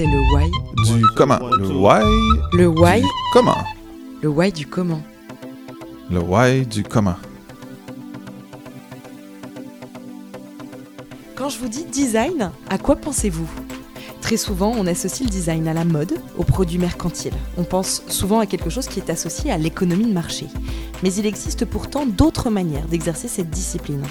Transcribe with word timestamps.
c'est 0.00 0.06
le 0.06 0.20
why 0.32 0.50
Du 0.86 1.06
comment? 1.14 1.38
Le 1.58 1.68
why. 1.68 2.02
Le 2.54 2.68
why 2.68 3.02
du 3.02 3.06
comment? 3.34 3.58
Le 4.22 4.28
why 4.30 4.50
du 4.50 4.66
comment 4.66 5.02
Le 6.10 6.20
why 6.20 6.64
du 6.64 6.82
comment. 6.82 7.16
Quand 11.34 11.50
je 11.50 11.58
vous 11.58 11.68
dis 11.68 11.84
design, 11.84 12.50
à 12.70 12.78
quoi 12.78 12.96
pensez-vous? 12.96 13.48
Très 14.22 14.38
souvent, 14.38 14.72
on 14.74 14.86
associe 14.86 15.28
le 15.28 15.32
design 15.32 15.68
à 15.68 15.74
la 15.74 15.84
mode, 15.84 16.14
aux 16.38 16.44
produits 16.44 16.78
mercantiles. 16.78 17.36
On 17.58 17.64
pense 17.64 18.02
souvent 18.08 18.38
à 18.38 18.46
quelque 18.46 18.70
chose 18.70 18.86
qui 18.86 19.00
est 19.00 19.10
associé 19.10 19.52
à 19.52 19.58
l'économie 19.58 20.06
de 20.06 20.14
marché. 20.14 20.46
Mais 21.02 21.12
il 21.12 21.26
existe 21.26 21.66
pourtant 21.66 22.06
d'autres 22.06 22.48
manières 22.48 22.86
d'exercer 22.86 23.28
cette 23.28 23.50
discipline. 23.50 24.02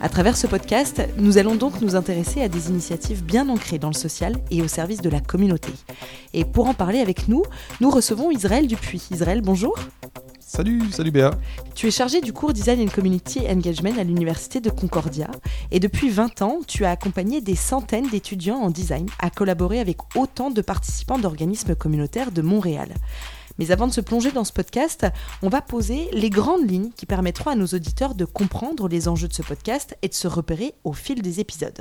À 0.00 0.08
travers 0.08 0.36
ce 0.36 0.46
podcast, 0.46 1.02
nous 1.16 1.38
allons 1.38 1.56
donc 1.56 1.80
nous 1.80 1.96
intéresser 1.96 2.40
à 2.40 2.48
des 2.48 2.68
initiatives 2.68 3.24
bien 3.24 3.48
ancrées 3.48 3.80
dans 3.80 3.88
le 3.88 3.94
social 3.94 4.36
et 4.48 4.62
au 4.62 4.68
service 4.68 5.00
de 5.00 5.10
la 5.10 5.20
communauté. 5.20 5.72
Et 6.34 6.44
pour 6.44 6.68
en 6.68 6.74
parler 6.74 7.00
avec 7.00 7.26
nous, 7.26 7.42
nous 7.80 7.90
recevons 7.90 8.30
Israël 8.30 8.68
Dupuis. 8.68 9.08
Israël, 9.10 9.40
bonjour. 9.40 9.76
Salut, 10.38 10.82
salut 10.92 11.10
Béa. 11.10 11.32
Tu 11.74 11.88
es 11.88 11.90
chargé 11.90 12.20
du 12.20 12.32
cours 12.32 12.52
Design 12.52 12.80
and 12.80 12.92
Community 12.94 13.40
Engagement 13.50 13.98
à 13.98 14.04
l'Université 14.04 14.60
de 14.60 14.70
Concordia 14.70 15.28
et 15.72 15.80
depuis 15.80 16.10
20 16.10 16.42
ans, 16.42 16.60
tu 16.66 16.84
as 16.84 16.90
accompagné 16.90 17.40
des 17.40 17.56
centaines 17.56 18.08
d'étudiants 18.08 18.58
en 18.58 18.70
design 18.70 19.06
à 19.18 19.30
collaborer 19.30 19.80
avec 19.80 19.98
autant 20.16 20.50
de 20.50 20.62
participants 20.62 21.18
d'organismes 21.18 21.74
communautaires 21.74 22.30
de 22.30 22.40
Montréal. 22.40 22.94
Mais 23.58 23.70
avant 23.70 23.86
de 23.86 23.92
se 23.92 24.00
plonger 24.00 24.30
dans 24.30 24.44
ce 24.44 24.52
podcast, 24.52 25.06
on 25.42 25.48
va 25.48 25.60
poser 25.60 26.08
les 26.12 26.30
grandes 26.30 26.70
lignes 26.70 26.90
qui 26.96 27.06
permettront 27.06 27.50
à 27.50 27.56
nos 27.56 27.66
auditeurs 27.66 28.14
de 28.14 28.24
comprendre 28.24 28.88
les 28.88 29.08
enjeux 29.08 29.28
de 29.28 29.34
ce 29.34 29.42
podcast 29.42 29.96
et 30.02 30.08
de 30.08 30.14
se 30.14 30.28
repérer 30.28 30.74
au 30.84 30.92
fil 30.92 31.22
des 31.22 31.40
épisodes. 31.40 31.80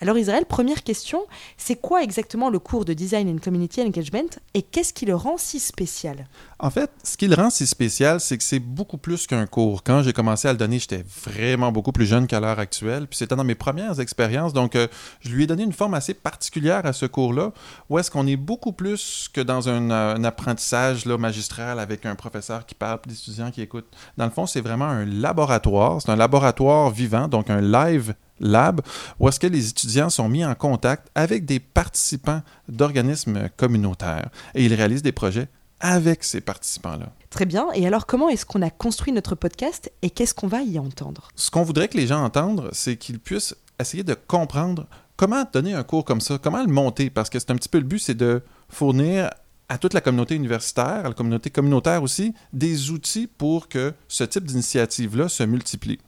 Alors 0.00 0.16
Israël, 0.16 0.46
première 0.46 0.82
question, 0.82 1.20
c'est 1.56 1.76
quoi 1.76 2.02
exactement 2.02 2.48
le 2.48 2.58
cours 2.58 2.84
de 2.84 2.94
Design 2.94 3.28
and 3.28 3.38
Community 3.38 3.82
Engagement 3.82 4.30
et 4.54 4.62
qu'est-ce 4.62 4.92
qui 4.92 5.04
le 5.04 5.14
rend 5.14 5.36
si 5.36 5.60
spécial? 5.60 6.28
En 6.60 6.70
fait, 6.70 6.90
ce 7.04 7.16
qui 7.16 7.28
le 7.28 7.34
rend 7.34 7.50
si 7.50 7.66
spécial, 7.66 8.20
c'est 8.20 8.38
que 8.38 8.42
c'est 8.42 8.58
beaucoup 8.58 8.98
plus 8.98 9.26
qu'un 9.26 9.46
cours. 9.46 9.82
Quand 9.84 10.02
j'ai 10.02 10.12
commencé 10.12 10.48
à 10.48 10.52
le 10.52 10.58
donner, 10.58 10.78
j'étais 10.78 11.04
vraiment 11.24 11.70
beaucoup 11.70 11.92
plus 11.92 12.06
jeune 12.06 12.26
qu'à 12.26 12.40
l'heure 12.40 12.58
actuelle, 12.58 13.06
puis 13.06 13.18
c'était 13.18 13.36
dans 13.36 13.44
mes 13.44 13.54
premières 13.54 14.00
expériences, 14.00 14.52
donc 14.52 14.74
euh, 14.74 14.88
je 15.20 15.30
lui 15.30 15.44
ai 15.44 15.46
donné 15.46 15.62
une 15.62 15.72
forme 15.72 15.94
assez 15.94 16.14
particulière 16.14 16.86
à 16.86 16.92
ce 16.92 17.06
cours-là, 17.06 17.52
où 17.90 17.98
est-ce 17.98 18.10
qu'on 18.10 18.26
est 18.26 18.36
beaucoup 18.36 18.72
plus 18.72 19.28
que 19.32 19.40
dans 19.40 19.68
un, 19.68 19.90
euh, 19.90 20.16
un 20.16 20.24
apprentissage 20.24 21.04
là, 21.04 21.17
magistral 21.18 21.78
avec 21.78 22.06
un 22.06 22.14
professeur 22.14 22.66
qui 22.66 22.74
parle, 22.74 23.00
des 23.06 23.14
étudiants 23.14 23.50
qui 23.50 23.62
écoutent. 23.62 23.88
Dans 24.16 24.24
le 24.24 24.30
fond, 24.30 24.46
c'est 24.46 24.60
vraiment 24.60 24.86
un 24.86 25.04
laboratoire. 25.04 26.00
C'est 26.00 26.10
un 26.10 26.16
laboratoire 26.16 26.90
vivant, 26.90 27.28
donc 27.28 27.50
un 27.50 27.60
live 27.60 28.14
lab, 28.40 28.80
où 29.18 29.28
est-ce 29.28 29.40
que 29.40 29.46
les 29.46 29.68
étudiants 29.68 30.10
sont 30.10 30.28
mis 30.28 30.44
en 30.44 30.54
contact 30.54 31.08
avec 31.14 31.44
des 31.44 31.60
participants 31.60 32.42
d'organismes 32.68 33.48
communautaires 33.56 34.30
et 34.54 34.64
ils 34.64 34.74
réalisent 34.74 35.02
des 35.02 35.12
projets 35.12 35.48
avec 35.80 36.24
ces 36.24 36.40
participants-là. 36.40 37.12
Très 37.30 37.46
bien. 37.46 37.68
Et 37.74 37.86
alors, 37.86 38.06
comment 38.06 38.28
est-ce 38.28 38.46
qu'on 38.46 38.62
a 38.62 38.70
construit 38.70 39.12
notre 39.12 39.34
podcast 39.34 39.92
et 40.02 40.10
qu'est-ce 40.10 40.34
qu'on 40.34 40.48
va 40.48 40.62
y 40.62 40.78
entendre? 40.78 41.28
Ce 41.36 41.50
qu'on 41.50 41.62
voudrait 41.62 41.88
que 41.88 41.96
les 41.96 42.06
gens 42.06 42.24
entendent, 42.24 42.68
c'est 42.72 42.96
qu'ils 42.96 43.20
puissent 43.20 43.54
essayer 43.78 44.02
de 44.02 44.14
comprendre 44.14 44.86
comment 45.16 45.44
donner 45.52 45.74
un 45.74 45.84
cours 45.84 46.04
comme 46.04 46.20
ça, 46.20 46.38
comment 46.38 46.62
le 46.62 46.72
monter, 46.72 47.10
parce 47.10 47.30
que 47.30 47.38
c'est 47.38 47.50
un 47.50 47.56
petit 47.56 47.68
peu 47.68 47.78
le 47.78 47.84
but, 47.84 47.98
c'est 47.98 48.14
de 48.14 48.42
fournir 48.68 49.30
à 49.68 49.78
toute 49.78 49.92
la 49.94 50.00
communauté 50.00 50.34
universitaire, 50.34 51.04
à 51.04 51.08
la 51.08 51.12
communauté 51.12 51.50
communautaire 51.50 52.02
aussi, 52.02 52.34
des 52.52 52.90
outils 52.90 53.26
pour 53.26 53.68
que 53.68 53.92
ce 54.08 54.24
type 54.24 54.44
d'initiative-là 54.44 55.28
se 55.28 55.42
multiplie. 55.42 55.98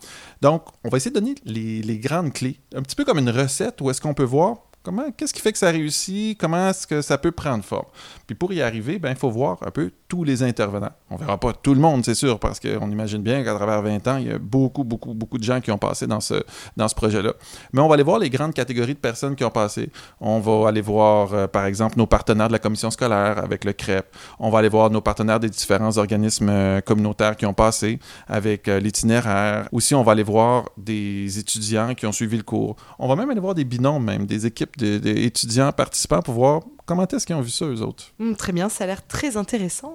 Donc, 0.40 0.64
on 0.84 0.88
va 0.88 0.96
essayer 0.96 1.10
de 1.10 1.20
donner 1.20 1.34
les, 1.44 1.98
grandes 1.98 2.32
clés, 2.32 2.58
un 2.74 2.82
petit 2.82 2.96
peu 2.96 3.04
comme 3.04 3.18
une 3.18 3.30
recette 3.30 3.80
où 3.80 3.90
est-ce 3.90 4.00
qu'on 4.00 4.14
peut 4.14 4.24
voir 4.24 4.58
Comment, 4.82 5.10
qu'est-ce 5.10 5.34
qui 5.34 5.42
fait 5.42 5.52
que 5.52 5.58
ça 5.58 5.70
réussit? 5.70 6.38
Comment 6.40 6.70
est-ce 6.70 6.86
que 6.86 7.02
ça 7.02 7.18
peut 7.18 7.32
prendre 7.32 7.62
forme? 7.62 7.84
Puis 8.26 8.34
pour 8.34 8.50
y 8.54 8.62
arriver, 8.62 8.98
ben, 8.98 9.10
il 9.10 9.16
faut 9.16 9.30
voir 9.30 9.58
un 9.62 9.70
peu 9.70 9.90
tous 10.10 10.24
les 10.24 10.42
intervenants. 10.42 10.90
On 11.08 11.16
verra 11.16 11.38
pas 11.38 11.52
tout 11.52 11.72
le 11.72 11.80
monde, 11.80 12.04
c'est 12.04 12.16
sûr, 12.16 12.40
parce 12.40 12.58
qu'on 12.58 12.90
imagine 12.90 13.22
bien 13.22 13.44
qu'à 13.44 13.54
travers 13.54 13.80
20 13.80 14.08
ans, 14.08 14.16
il 14.16 14.26
y 14.26 14.32
a 14.32 14.38
beaucoup, 14.38 14.82
beaucoup, 14.82 15.14
beaucoup 15.14 15.38
de 15.38 15.44
gens 15.44 15.60
qui 15.60 15.70
ont 15.70 15.78
passé 15.78 16.08
dans 16.08 16.18
ce, 16.18 16.34
dans 16.76 16.88
ce 16.88 16.96
projet-là. 16.96 17.32
Mais 17.72 17.80
on 17.80 17.86
va 17.86 17.94
aller 17.94 18.02
voir 18.02 18.18
les 18.18 18.28
grandes 18.28 18.52
catégories 18.52 18.94
de 18.94 18.98
personnes 18.98 19.36
qui 19.36 19.44
ont 19.44 19.50
passé. 19.50 19.88
On 20.20 20.40
va 20.40 20.68
aller 20.68 20.80
voir, 20.80 21.32
euh, 21.32 21.46
par 21.46 21.64
exemple, 21.64 21.96
nos 21.96 22.08
partenaires 22.08 22.48
de 22.48 22.52
la 22.52 22.58
commission 22.58 22.90
scolaire 22.90 23.38
avec 23.38 23.64
le 23.64 23.72
CREP. 23.72 24.04
On 24.40 24.50
va 24.50 24.58
aller 24.58 24.68
voir 24.68 24.90
nos 24.90 25.00
partenaires 25.00 25.38
des 25.38 25.48
différents 25.48 25.96
organismes 25.96 26.48
euh, 26.48 26.80
communautaires 26.80 27.36
qui 27.36 27.46
ont 27.46 27.54
passé 27.54 28.00
avec 28.26 28.66
euh, 28.66 28.80
l'itinéraire. 28.80 29.68
Aussi, 29.70 29.94
on 29.94 30.02
va 30.02 30.12
aller 30.12 30.24
voir 30.24 30.70
des 30.76 31.38
étudiants 31.38 31.94
qui 31.94 32.04
ont 32.06 32.12
suivi 32.12 32.36
le 32.36 32.42
cours. 32.42 32.74
On 32.98 33.06
va 33.06 33.14
même 33.14 33.30
aller 33.30 33.40
voir 33.40 33.54
des 33.54 33.64
binômes, 33.64 34.04
même, 34.04 34.26
des 34.26 34.44
équipes 34.44 34.76
d'étudiants 34.76 35.70
participants 35.70 36.20
pour 36.20 36.34
voir 36.34 36.62
comment 36.86 37.06
est-ce 37.06 37.26
qu'ils 37.26 37.36
ont 37.36 37.40
vu 37.40 37.50
ça, 37.50 37.66
eux 37.66 37.82
autres? 37.82 38.12
Mmh, 38.18 38.34
très 38.34 38.52
bien, 38.52 38.68
ça 38.68 38.84
a 38.84 38.86
l'air 38.86 39.06
très 39.06 39.36
intéressant. 39.36 39.92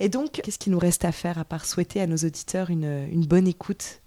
Et 0.00 0.08
donc, 0.08 0.30
qu'est-ce 0.32 0.58
qu'il 0.58 0.72
nous 0.72 0.78
reste 0.78 1.04
à 1.04 1.12
faire 1.12 1.38
à 1.38 1.44
part 1.44 1.64
souhaiter 1.64 2.00
à 2.00 2.06
nos 2.06 2.16
auditeurs 2.16 2.70
une, 2.70 3.06
une 3.12 3.26
bonne 3.26 3.48
écoute? 3.48 4.00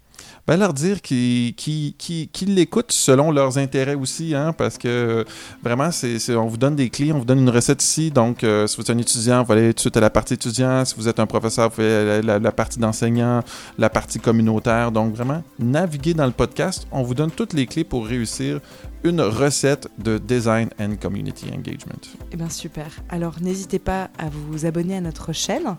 Ben 0.46 0.56
leur 0.56 0.72
dire 0.72 1.02
qu'ils 1.02 1.54
qu 1.54 1.94
qu 1.98 2.28
qu 2.32 2.44
l'écoutent 2.44 2.92
selon 2.92 3.30
leurs 3.30 3.58
intérêts 3.58 3.94
aussi, 3.94 4.34
hein, 4.34 4.52
parce 4.52 4.78
que 4.78 5.24
vraiment, 5.62 5.90
c'est 5.90 6.18
on 6.34 6.46
vous 6.46 6.56
donne 6.56 6.76
des 6.76 6.90
clés, 6.90 7.12
on 7.12 7.18
vous 7.18 7.24
donne 7.24 7.40
une 7.40 7.50
recette 7.50 7.82
ici. 7.82 8.10
Donc, 8.10 8.44
euh, 8.44 8.66
si 8.66 8.76
vous 8.76 8.82
êtes 8.82 8.90
un 8.90 8.98
étudiant, 8.98 9.42
vous 9.42 9.52
allez 9.52 9.68
tout 9.68 9.74
de 9.74 9.80
suite 9.80 9.96
à 9.96 10.00
la 10.00 10.10
partie 10.10 10.34
étudiant. 10.34 10.84
Si 10.84 10.94
vous 10.96 11.08
êtes 11.08 11.18
un 11.18 11.26
professeur, 11.26 11.70
vous 11.70 11.80
aller 11.80 12.18
à 12.18 12.22
la, 12.22 12.38
la 12.38 12.52
partie 12.52 12.78
d'enseignant, 12.78 13.40
la 13.78 13.90
partie 13.90 14.20
communautaire. 14.20 14.92
Donc, 14.92 15.14
vraiment, 15.14 15.42
naviguez 15.58 16.14
dans 16.14 16.26
le 16.26 16.32
podcast. 16.32 16.86
On 16.92 17.02
vous 17.02 17.14
donne 17.14 17.30
toutes 17.30 17.52
les 17.52 17.66
clés 17.66 17.84
pour 17.84 18.06
réussir 18.06 18.60
une 19.04 19.20
recette 19.20 19.88
de 19.98 20.18
design 20.18 20.70
and 20.80 20.96
community 21.00 21.46
engagement. 21.52 22.00
Eh 22.30 22.36
bien, 22.36 22.48
super. 22.48 22.86
Alors, 23.08 23.40
n'hésitez 23.40 23.78
pas 23.78 24.10
à 24.18 24.28
vous 24.28 24.66
abonner 24.66 24.96
à 24.96 25.00
notre 25.00 25.32
chaîne. 25.32 25.76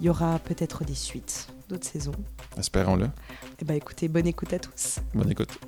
Il 0.00 0.06
y 0.06 0.08
aura 0.08 0.38
peut-être 0.40 0.84
des 0.84 0.94
suites, 0.94 1.48
d'autres 1.68 1.86
saisons. 1.86 2.12
Espérons-le. 2.58 3.08
Eh 3.60 3.64
bien, 3.64 3.76
écoutez, 3.76 4.08
bonne 4.08 4.26
écoute 4.26 4.52
à 4.52 4.58
tous. 4.58 4.98
Bonne 5.14 5.30
écoute. 5.30 5.58